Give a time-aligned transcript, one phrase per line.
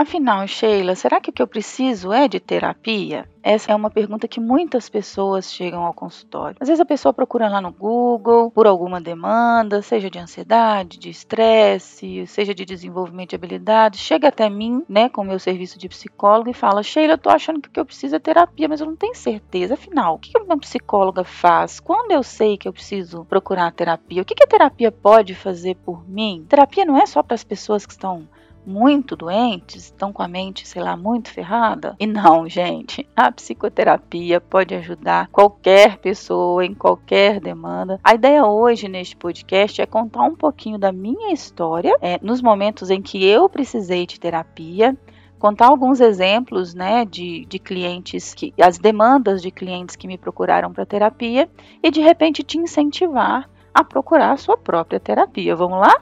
[0.00, 3.28] Afinal, Sheila, será que o que eu preciso é de terapia?
[3.42, 6.56] Essa é uma pergunta que muitas pessoas chegam ao consultório.
[6.60, 11.10] Às vezes a pessoa procura lá no Google por alguma demanda, seja de ansiedade, de
[11.10, 15.88] estresse, seja de desenvolvimento de habilidades, chega até mim, né, com o meu serviço de
[15.88, 18.80] psicólogo e fala: Sheila, eu tô achando que o que eu preciso é terapia, mas
[18.80, 19.74] eu não tenho certeza.
[19.74, 21.80] Afinal, o que uma psicóloga faz?
[21.80, 24.22] Quando eu sei que eu preciso procurar terapia?
[24.22, 26.46] O que a terapia pode fazer por mim?
[26.48, 28.28] Terapia não é só para as pessoas que estão
[28.68, 31.96] muito doentes, estão com a mente, sei lá, muito ferrada.
[31.98, 37.98] E não, gente, a psicoterapia pode ajudar qualquer pessoa em qualquer demanda.
[38.04, 42.90] A ideia hoje neste podcast é contar um pouquinho da minha história, é, nos momentos
[42.90, 44.96] em que eu precisei de terapia
[45.38, 50.72] contar alguns exemplos né, de, de clientes que as demandas de clientes que me procuraram
[50.72, 51.48] para terapia
[51.82, 55.54] e de repente te incentivar a procurar a sua própria terapia.
[55.54, 55.94] Vamos lá?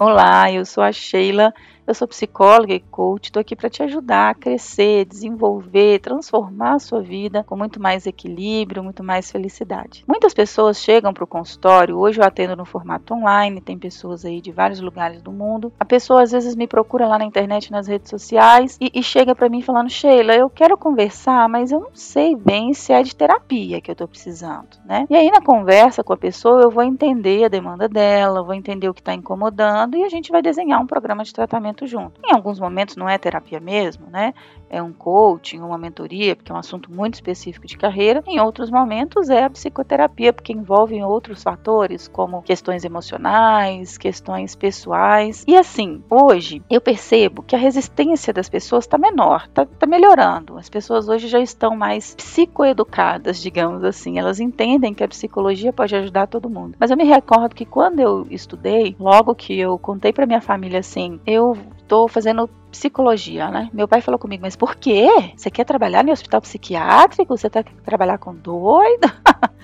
[0.00, 1.52] Olá, eu sou a Sheila
[1.88, 6.78] eu sou psicóloga e coach, estou aqui para te ajudar a crescer, desenvolver, transformar a
[6.78, 10.04] sua vida com muito mais equilíbrio, muito mais felicidade.
[10.06, 14.42] Muitas pessoas chegam para o consultório, hoje eu atendo no formato online, tem pessoas aí
[14.42, 15.72] de vários lugares do mundo.
[15.80, 19.34] A pessoa às vezes me procura lá na internet, nas redes sociais e, e chega
[19.34, 23.16] para mim falando: Sheila, eu quero conversar, mas eu não sei bem se é de
[23.16, 25.06] terapia que eu estou precisando, né?
[25.08, 28.90] E aí na conversa com a pessoa eu vou entender a demanda dela, vou entender
[28.90, 32.20] o que está incomodando e a gente vai desenhar um programa de tratamento junto.
[32.24, 34.34] Em alguns momentos não é terapia mesmo, né?
[34.70, 38.22] É um coaching, uma mentoria, porque é um assunto muito específico de carreira.
[38.26, 45.44] Em outros momentos é a psicoterapia, porque envolve outros fatores, como questões emocionais, questões pessoais.
[45.46, 50.58] E assim, hoje eu percebo que a resistência das pessoas está menor, está tá melhorando.
[50.58, 54.18] As pessoas hoje já estão mais psicoeducadas, digamos assim.
[54.18, 56.76] Elas entendem que a psicologia pode ajudar todo mundo.
[56.78, 60.80] Mas eu me recordo que quando eu estudei, logo que eu contei para minha família
[60.80, 63.70] assim, eu estou fazendo psicologia, né?
[63.72, 65.08] Meu pai falou comigo, mas por quê?
[65.36, 67.36] Você quer trabalhar no hospital psiquiátrico?
[67.36, 69.10] Você tá trabalhar com doido?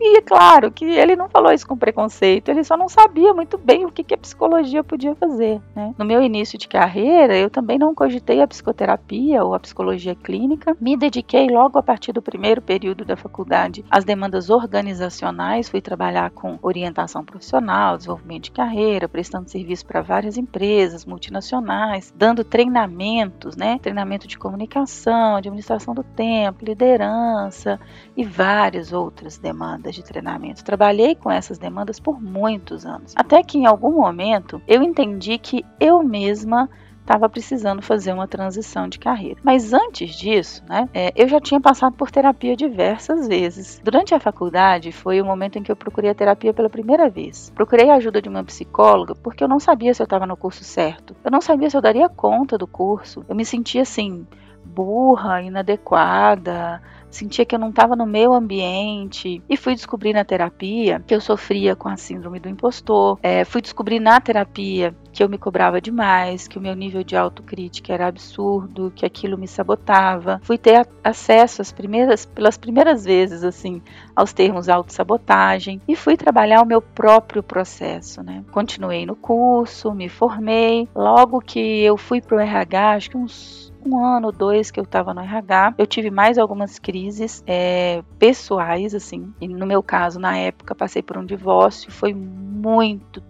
[0.00, 3.84] E claro que ele não falou isso com preconceito, ele só não sabia muito bem
[3.84, 5.60] o que, que a psicologia podia fazer.
[5.74, 5.94] Né?
[5.96, 10.76] No meu início de carreira, eu também não cogitei a psicoterapia ou a psicologia clínica.
[10.80, 16.30] Me dediquei logo a partir do primeiro período da faculdade às demandas organizacionais, fui trabalhar
[16.30, 23.78] com orientação profissional, desenvolvimento de carreira, prestando serviço para várias empresas multinacionais, dando treinamentos, né?
[23.78, 27.78] Treinamento de comunicação, administração do tempo, liderança
[28.16, 30.64] e várias outras demandas demandas de treinamento.
[30.64, 33.12] Trabalhei com essas demandas por muitos anos.
[33.14, 36.68] Até que em algum momento eu entendi que eu mesma
[37.00, 39.38] estava precisando fazer uma transição de carreira.
[39.44, 43.78] Mas antes disso, né, é, eu já tinha passado por terapia diversas vezes.
[43.84, 47.52] Durante a faculdade foi o momento em que eu procurei a terapia pela primeira vez.
[47.54, 50.64] Procurei a ajuda de uma psicóloga porque eu não sabia se eu estava no curso
[50.64, 51.14] certo.
[51.22, 53.22] Eu não sabia se eu daria conta do curso.
[53.28, 54.26] Eu me sentia assim
[54.64, 56.80] burra, inadequada,
[57.14, 61.20] sentia que eu não estava no meu ambiente e fui descobrir na terapia que eu
[61.20, 63.18] sofria com a síndrome do impostor.
[63.22, 67.16] É, fui descobrir na terapia que eu me cobrava demais, que o meu nível de
[67.16, 70.40] autocrítica era absurdo, que aquilo me sabotava.
[70.42, 73.80] Fui ter acesso às primeiras, pelas primeiras vezes, assim,
[74.16, 78.44] aos termos autossabotagem e fui trabalhar o meu próprio processo, né?
[78.50, 80.88] Continuei no curso, me formei.
[80.94, 85.12] Logo que eu fui pro RH, acho que uns um ano, dois que eu estava
[85.12, 89.32] no RH, eu tive mais algumas crises é, pessoais, assim.
[89.40, 92.14] E no meu caso, na época, passei por um divórcio, foi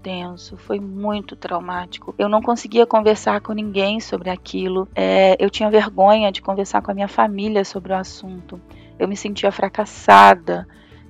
[0.03, 2.15] tenso, foi muito traumático.
[2.19, 4.87] Eu não conseguia conversar com ninguém sobre aquilo.
[4.95, 8.61] É, eu tinha vergonha de conversar com a minha família sobre o assunto.
[8.99, 10.67] Eu me sentia fracassada.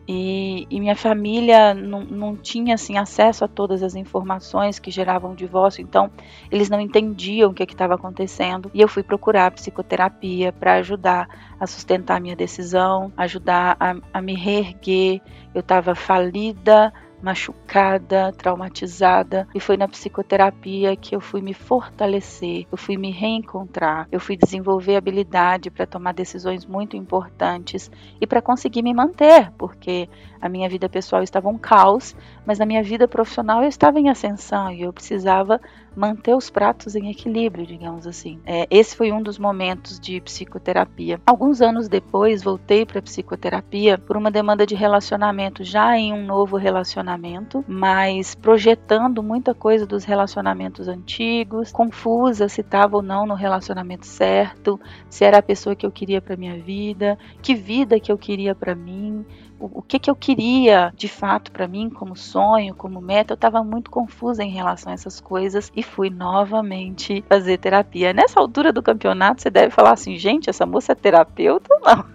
[0.06, 5.32] E, e, minha família não, não tinha assim acesso a todas as informações que geravam
[5.32, 6.10] o divórcio, então
[6.50, 8.70] eles não entendiam o que estava acontecendo.
[8.74, 11.26] E eu fui procurar psicoterapia para ajudar
[11.58, 15.22] a sustentar minha decisão, ajudar a, a me reerguer.
[15.54, 16.92] Eu estava falida,
[17.24, 24.06] machucada, traumatizada, e foi na psicoterapia que eu fui me fortalecer, eu fui me reencontrar,
[24.12, 27.90] eu fui desenvolver habilidade para tomar decisões muito importantes
[28.20, 30.06] e para conseguir me manter, porque
[30.38, 34.10] a minha vida pessoal estava um caos, mas na minha vida profissional eu estava em
[34.10, 35.58] ascensão e eu precisava
[35.96, 38.38] manter os pratos em equilíbrio, digamos assim.
[38.44, 41.20] É, esse foi um dos momentos de psicoterapia.
[41.24, 46.56] Alguns anos depois, voltei para psicoterapia por uma demanda de relacionamento, já em um novo
[46.56, 53.34] relacionamento relacionamento, mas projetando muita coisa dos relacionamentos antigos, confusa se estava ou não no
[53.34, 58.10] relacionamento certo, se era a pessoa que eu queria para minha vida, que vida que
[58.10, 59.24] eu queria para mim,
[59.58, 63.32] o, que, que eu queria de fato para mim como sonho, como meta.
[63.32, 68.12] Eu estava muito confusa em relação a essas coisas e fui novamente fazer terapia.
[68.12, 72.13] Nessa altura do campeonato, você deve falar assim: gente, essa moça é terapeuta ou não?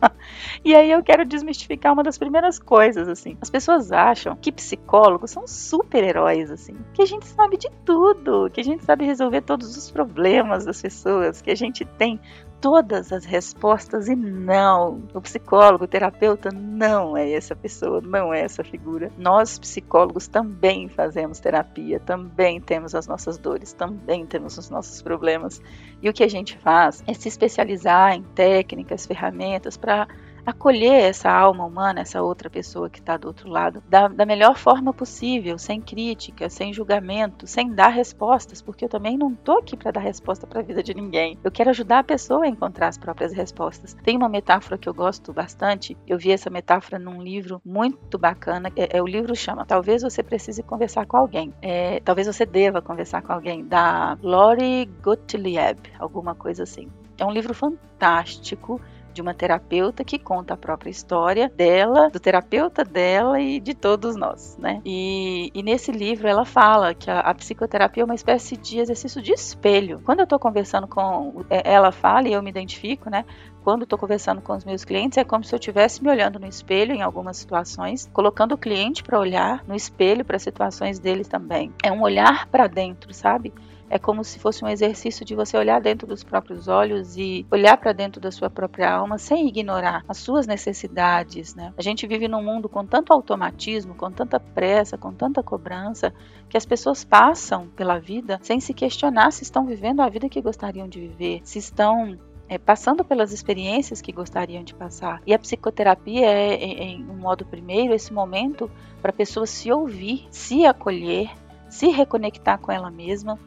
[0.64, 3.36] E aí eu quero desmistificar uma das primeiras coisas, assim.
[3.40, 6.76] As pessoas acham que psicólogos são super-heróis, assim.
[6.94, 10.80] Que a gente sabe de tudo, que a gente sabe resolver todos os problemas das
[10.80, 12.20] pessoas, que a gente tem
[12.60, 15.02] todas as respostas e não.
[15.14, 19.10] O psicólogo, o terapeuta não é essa pessoa, não é essa figura.
[19.16, 25.60] Nós psicólogos também fazemos terapia, também temos as nossas dores, também temos os nossos problemas.
[26.02, 30.08] E o que a gente faz é se especializar em técnicas, ferramentas para
[30.48, 34.56] acolher essa alma humana, essa outra pessoa que está do outro lado, da, da, melhor
[34.56, 39.76] forma possível, sem crítica, sem julgamento, sem dar respostas, porque eu também não tô aqui
[39.76, 41.38] para dar resposta para a vida de ninguém.
[41.44, 43.94] Eu quero ajudar a pessoa a encontrar as próprias respostas.
[44.02, 45.96] Tem uma metáfora que eu gosto bastante.
[46.06, 48.72] Eu vi essa metáfora num livro muito bacana.
[48.74, 51.52] É, é o livro chama Talvez você precise conversar com alguém.
[51.60, 53.64] É, talvez você deva conversar com alguém.
[53.64, 56.88] Da Lori Gottlieb, alguma coisa assim.
[57.18, 58.80] É um livro fantástico
[59.18, 64.14] de uma terapeuta que conta a própria história dela, do terapeuta dela e de todos
[64.14, 64.80] nós, né?
[64.84, 69.20] E, e nesse livro ela fala que a, a, psicoterapia é uma espécie de exercício
[69.20, 70.00] de espelho.
[70.04, 73.24] Quando eu estou conversando com é, ela fala e eu me identifico, né?
[73.64, 76.46] quando estou conversando com os meus clientes, é como se eu estivesse me olhando no
[76.46, 81.72] espelho em algumas situações, colocando o cliente para olhar no espelho para situações deles também.
[81.82, 83.52] É um olhar para dentro, sabe?
[83.90, 87.76] É como se fosse um exercício de você olhar dentro dos próprios olhos e olhar
[87.76, 91.72] para dentro da sua própria alma sem ignorar as suas necessidades, né?
[91.76, 96.12] A gente vive num mundo com tanto automatismo, com tanta pressa, com tanta cobrança,
[96.48, 100.40] que as pessoas passam pela vida sem se questionar se estão vivendo a vida que
[100.40, 102.18] gostariam de viver, se estão
[102.48, 105.22] é, passando pelas experiências que gostariam de passar.
[105.26, 108.70] E a psicoterapia é, em, em um modo primeiro, esse momento
[109.02, 111.30] para a pessoa se ouvir, se acolher,
[111.68, 113.38] se reconectar com ela mesma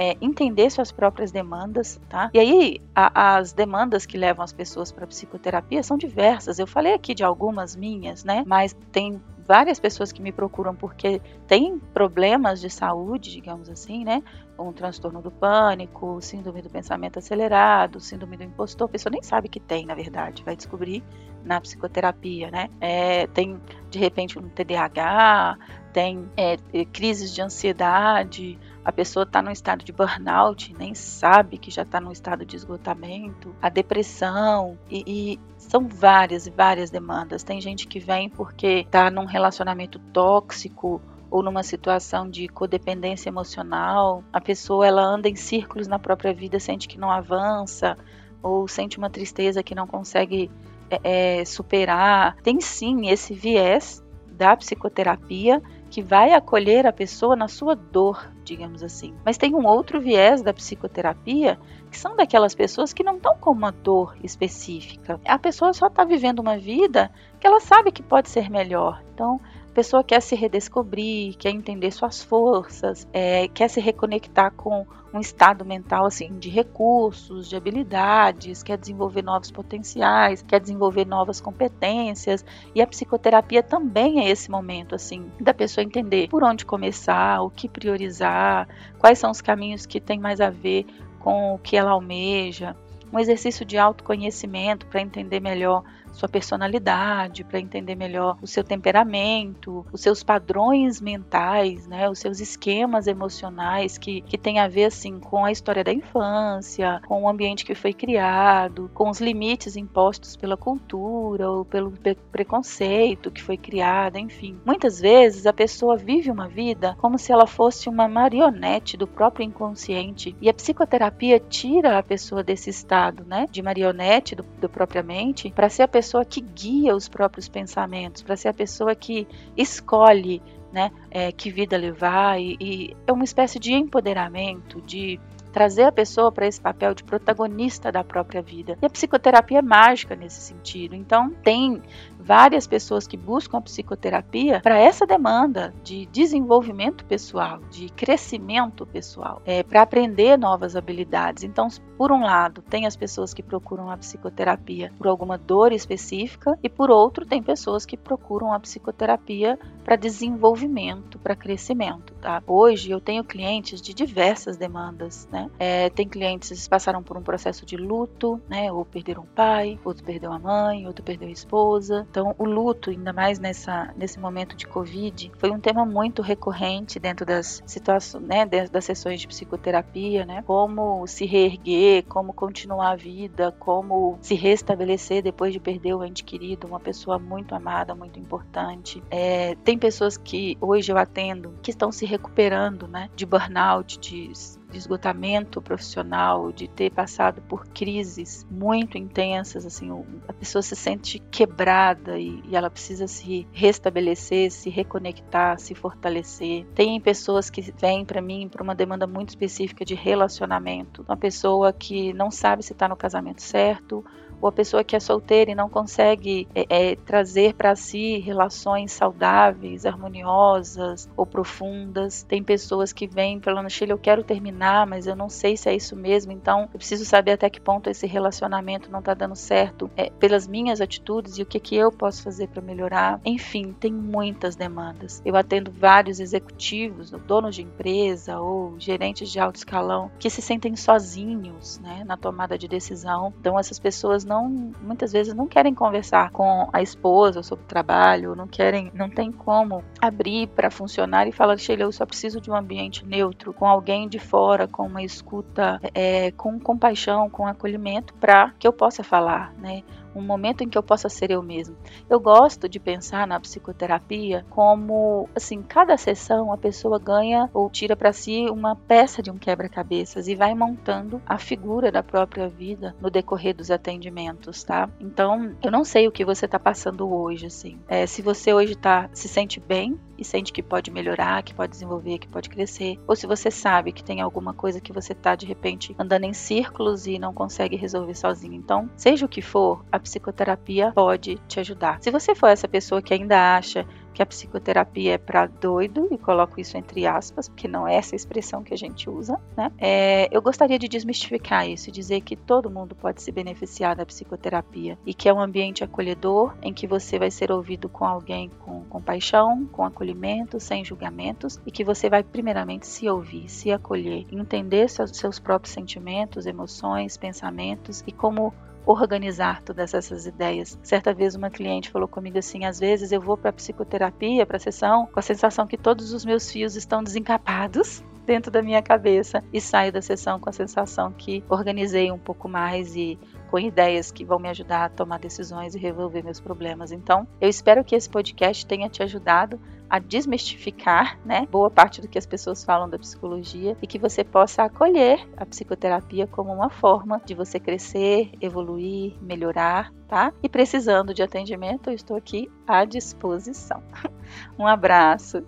[0.00, 2.30] é, entender suas próprias demandas, tá?
[2.32, 6.58] E aí, a, as demandas que levam as pessoas para psicoterapia são diversas.
[6.58, 8.42] Eu falei aqui de algumas minhas, né?
[8.46, 14.22] Mas tem várias pessoas que me procuram porque têm problemas de saúde, digamos assim, né?
[14.58, 18.86] Um transtorno do pânico, síndrome do pensamento acelerado, síndrome do impostor.
[18.88, 21.04] A pessoa nem sabe que tem, na verdade, vai descobrir
[21.44, 22.70] na psicoterapia, né?
[22.80, 23.60] É, tem
[23.90, 25.58] de repente um TDAH,
[25.92, 26.56] tem é,
[26.86, 28.58] crises de ansiedade,
[28.90, 32.56] a pessoa está num estado de burnout, nem sabe que já está num estado de
[32.56, 37.44] esgotamento, a depressão, e, e são várias e várias demandas.
[37.44, 41.00] Tem gente que vem porque está num relacionamento tóxico
[41.30, 46.58] ou numa situação de codependência emocional, a pessoa ela anda em círculos na própria vida,
[46.58, 47.96] sente que não avança,
[48.42, 50.50] ou sente uma tristeza que não consegue
[50.90, 52.34] é, é superar.
[52.42, 58.82] Tem sim esse viés da psicoterapia que vai acolher a pessoa na sua dor, digamos
[58.82, 59.12] assim.
[59.24, 61.58] Mas tem um outro viés da psicoterapia,
[61.90, 65.20] que são daquelas pessoas que não estão com uma dor específica.
[65.26, 67.10] A pessoa só está vivendo uma vida
[67.40, 69.02] que ela sabe que pode ser melhor.
[69.12, 74.86] Então, a pessoa quer se redescobrir, quer entender suas forças, é, quer se reconectar com
[75.12, 81.40] um estado mental assim de recursos, de habilidades, quer desenvolver novos potenciais, quer desenvolver novas
[81.40, 82.44] competências.
[82.74, 87.50] E a psicoterapia também é esse momento assim da pessoa entender por onde começar, o
[87.50, 90.86] que priorizar, quais são os caminhos que têm mais a ver
[91.18, 92.76] com o que ela almeja.
[93.12, 99.86] Um exercício de autoconhecimento para entender melhor sua personalidade, para entender melhor o seu temperamento,
[99.92, 105.18] os seus padrões mentais, né, os seus esquemas emocionais que, que tem a ver assim
[105.18, 110.36] com a história da infância, com o ambiente que foi criado, com os limites impostos
[110.36, 111.92] pela cultura ou pelo
[112.32, 114.58] preconceito que foi criado, enfim.
[114.64, 119.44] Muitas vezes a pessoa vive uma vida como se ela fosse uma marionete do próprio
[119.44, 125.50] inconsciente e a psicoterapia tira a pessoa desse estado, né, de marionete do, do propriamente
[125.50, 129.26] para ser a pessoa que guia os próprios pensamentos, para ser a pessoa que
[129.56, 130.42] escolhe
[130.72, 135.18] né, é, que vida levar e, e é uma espécie de empoderamento, de
[135.52, 138.78] trazer a pessoa para esse papel de protagonista da própria vida.
[138.80, 140.94] E a psicoterapia é mágica nesse sentido.
[140.94, 141.82] Então, tem
[142.22, 149.40] várias pessoas que buscam a psicoterapia para essa demanda de desenvolvimento pessoal, de crescimento pessoal,
[149.44, 151.44] é, para aprender novas habilidades.
[151.44, 156.58] Então, por um lado, tem as pessoas que procuram a psicoterapia por alguma dor específica,
[156.62, 162.14] e por outro, tem pessoas que procuram a psicoterapia para desenvolvimento, para crescimento.
[162.20, 162.42] Tá?
[162.46, 165.50] Hoje eu tenho clientes de diversas demandas, né?
[165.58, 168.70] É, tem clientes que passaram por um processo de luto, né?
[168.70, 172.06] Ou perderam um pai, outro perdeu a mãe, outro perdeu a esposa.
[172.10, 176.98] Então o luto, ainda mais nessa, nesse momento de Covid, foi um tema muito recorrente
[176.98, 178.44] dentro das situações, né?
[178.44, 180.42] Dentro das sessões de psicoterapia, né?
[180.42, 186.24] Como se reerguer, como continuar a vida, como se restabelecer depois de perder o ente
[186.24, 189.02] querido, uma pessoa muito amada, muito importante.
[189.08, 193.08] É, tem pessoas que hoje eu atendo que estão se recuperando, né?
[193.14, 194.32] De burnout, de
[194.70, 199.90] de esgotamento profissional, de ter passado por crises muito intensas, assim,
[200.28, 206.66] a pessoa se sente quebrada e, e ela precisa se restabelecer, se reconectar, se fortalecer.
[206.74, 211.72] Tem pessoas que vêm para mim para uma demanda muito específica de relacionamento, uma pessoa
[211.72, 214.04] que não sabe se está no casamento certo
[214.40, 218.92] ou a pessoa que é solteira e não consegue é, é, trazer para si relações
[218.92, 222.22] saudáveis, harmoniosas ou profundas.
[222.22, 225.74] Tem pessoas que vêm falando, Sheila, eu quero terminar, mas eu não sei se é
[225.74, 229.90] isso mesmo, então eu preciso saber até que ponto esse relacionamento não está dando certo
[229.96, 233.20] é, pelas minhas atitudes e o que, que eu posso fazer para melhorar.
[233.24, 235.20] Enfim, tem muitas demandas.
[235.24, 240.76] Eu atendo vários executivos, donos de empresa ou gerentes de alto escalão que se sentem
[240.76, 243.32] sozinhos né, na tomada de decisão.
[243.40, 244.48] Então, essas pessoas não
[244.80, 249.32] muitas vezes não querem conversar com a esposa sobre o trabalho, não querem, não tem
[249.32, 253.66] como abrir para funcionar e falar, Sheila, eu só preciso de um ambiente neutro, com
[253.66, 259.02] alguém de fora, com uma escuta, é, com compaixão, com acolhimento, para que eu possa
[259.02, 259.82] falar, né?
[260.14, 261.76] Um momento em que eu possa ser eu mesmo.
[262.08, 267.96] Eu gosto de pensar na psicoterapia como, assim, cada sessão a pessoa ganha ou tira
[267.96, 272.94] para si uma peça de um quebra-cabeças e vai montando a figura da própria vida
[273.00, 274.88] no decorrer dos atendimentos, tá?
[275.00, 277.78] Então, eu não sei o que você está passando hoje, assim.
[277.88, 281.72] É, se você hoje tá, se sente bem e sente que pode melhorar, que pode
[281.72, 285.34] desenvolver, que pode crescer, ou se você sabe que tem alguma coisa que você está
[285.34, 288.54] de repente andando em círculos e não consegue resolver sozinho.
[288.54, 291.98] Então, seja o que for, a psicoterapia pode te ajudar.
[292.02, 296.18] Se você for essa pessoa que ainda acha que a psicoterapia é para doido, e
[296.18, 299.70] coloco isso entre aspas, porque não é essa expressão que a gente usa, né?
[299.78, 304.98] É, eu gostaria de desmistificar isso, dizer que todo mundo pode se beneficiar da psicoterapia
[305.04, 308.84] e que é um ambiente acolhedor em que você vai ser ouvido com alguém com
[308.84, 314.88] compaixão, com acolhimento, sem julgamentos e que você vai primeiramente se ouvir, se acolher, entender
[314.88, 318.52] seus, seus próprios sentimentos, emoções, pensamentos e como
[318.86, 320.78] organizar todas essas ideias.
[320.82, 325.06] Certa vez uma cliente falou comigo assim: às vezes eu vou para psicoterapia, para sessão,
[325.06, 329.60] com a sensação que todos os meus fios estão desencapados dentro da minha cabeça e
[329.60, 333.18] saio da sessão com a sensação que organizei um pouco mais e
[333.50, 336.92] com ideias que vão me ajudar a tomar decisões e resolver meus problemas.
[336.92, 339.58] Então, eu espero que esse podcast tenha te ajudado
[339.90, 344.22] a desmistificar, né, boa parte do que as pessoas falam da psicologia e que você
[344.22, 350.32] possa acolher a psicoterapia como uma forma de você crescer, evoluir, melhorar, tá?
[350.42, 353.82] E precisando de atendimento, eu estou aqui à disposição.
[354.56, 355.44] Um abraço.